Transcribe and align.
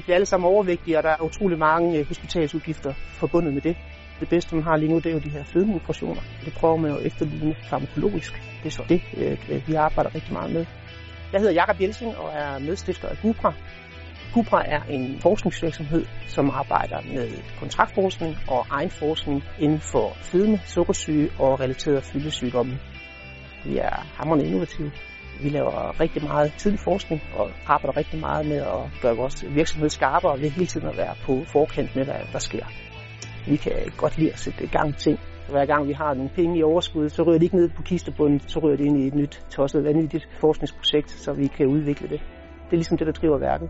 bliver 0.00 0.14
alle 0.14 0.26
sammen 0.26 0.50
overvægtige, 0.50 0.98
og 0.98 1.02
der 1.02 1.10
er 1.10 1.22
utrolig 1.22 1.58
mange 1.58 1.98
øh, 1.98 2.08
hospitalsudgifter 2.08 2.92
forbundet 2.92 3.54
med 3.54 3.62
det. 3.62 3.76
Det 4.20 4.28
bedste, 4.28 4.54
man 4.54 4.64
har 4.64 4.76
lige 4.76 4.90
nu, 4.90 4.96
det 4.96 5.06
er 5.06 5.12
jo 5.12 5.18
de 5.18 5.30
her 5.30 5.44
fedmeoperationer. 5.44 6.22
Det 6.44 6.52
prøver 6.52 6.76
man 6.76 6.90
jo 6.90 6.98
efterligne 6.98 7.56
farmakologisk. 7.70 8.32
Det 8.62 8.66
er 8.66 8.70
så 8.70 8.84
det, 8.88 9.02
øh, 9.16 9.38
øh, 9.50 9.68
vi 9.68 9.74
arbejder 9.74 10.14
rigtig 10.14 10.32
meget 10.32 10.52
med. 10.52 10.66
Jeg 11.32 11.40
hedder 11.40 11.54
Jakob 11.54 11.80
Jelsing 11.80 12.16
og 12.16 12.30
er 12.34 12.58
medstifter 12.58 13.08
af 13.08 13.16
Gubra. 13.22 13.54
Gubra 14.34 14.62
er 14.66 14.82
en 14.82 15.18
forskningsvirksomhed, 15.20 16.06
som 16.28 16.50
arbejder 16.50 17.00
med 17.14 17.30
kontraktforskning 17.58 18.36
og 18.48 18.66
egen 18.70 18.90
forskning 18.90 19.44
inden 19.58 19.80
for 19.80 20.12
fedme, 20.14 20.60
sukkersyge 20.66 21.30
og 21.38 21.60
relaterede 21.60 22.02
fyldesygdomme. 22.02 22.78
Vi 23.64 23.78
er 23.78 24.06
hammerende 24.16 24.46
innovative. 24.46 24.90
Vi 25.42 25.48
laver 25.48 26.00
rigtig 26.00 26.22
meget 26.24 26.52
tidlig 26.58 26.80
forskning 26.80 27.22
og 27.34 27.50
arbejder 27.66 27.96
rigtig 27.96 28.20
meget 28.20 28.46
med 28.46 28.56
at 28.56 28.82
gøre 29.02 29.16
vores 29.16 29.44
virksomhed 29.54 29.88
skarpere 29.88 30.40
ved 30.40 30.50
hele 30.50 30.66
tiden 30.66 30.88
at 30.88 30.96
være 30.96 31.14
på 31.26 31.44
forkant 31.52 31.96
med, 31.96 32.04
hvad 32.04 32.14
der 32.32 32.38
sker. 32.38 32.66
Vi 33.48 33.56
kan 33.56 33.72
godt 33.96 34.18
lide 34.18 34.32
at 34.32 34.38
sætte 34.38 34.64
i 34.64 34.66
gang 34.66 34.96
ting. 34.96 35.18
Hver 35.48 35.66
gang 35.66 35.88
vi 35.88 35.92
har 35.92 36.14
nogle 36.14 36.30
penge 36.34 36.58
i 36.58 36.62
overskud, 36.62 37.08
så 37.08 37.22
ryger 37.22 37.38
det 37.38 37.42
ikke 37.42 37.56
ned 37.56 37.68
på 37.68 37.82
kistebunden, 37.82 38.40
så 38.40 38.58
ryger 38.58 38.76
det 38.76 38.84
ind 38.84 38.98
i 38.98 39.06
et 39.06 39.14
nyt 39.14 39.46
tosset 39.50 39.84
vanvittigt 39.84 40.28
forskningsprojekt, 40.40 41.10
så 41.10 41.32
vi 41.32 41.46
kan 41.46 41.66
udvikle 41.66 42.08
det. 42.08 42.20
Det 42.64 42.72
er 42.72 42.76
ligesom 42.82 42.98
det, 42.98 43.06
der 43.06 43.12
driver 43.12 43.38
verden. 43.38 43.68